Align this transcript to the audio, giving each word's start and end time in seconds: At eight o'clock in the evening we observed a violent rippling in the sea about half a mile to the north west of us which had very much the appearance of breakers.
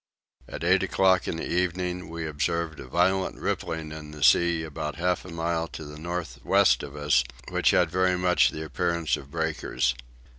At 0.49 0.63
eight 0.63 0.81
o'clock 0.81 1.27
in 1.27 1.37
the 1.37 1.47
evening 1.47 2.09
we 2.09 2.25
observed 2.25 2.79
a 2.79 2.87
violent 2.87 3.37
rippling 3.39 3.91
in 3.91 4.09
the 4.09 4.23
sea 4.23 4.63
about 4.63 4.95
half 4.95 5.25
a 5.25 5.29
mile 5.29 5.67
to 5.67 5.85
the 5.85 5.99
north 5.99 6.39
west 6.43 6.81
of 6.81 6.95
us 6.95 7.23
which 7.51 7.69
had 7.69 7.91
very 7.91 8.17
much 8.17 8.49
the 8.49 8.65
appearance 8.65 9.15
of 9.15 9.29
breakers. 9.29 9.93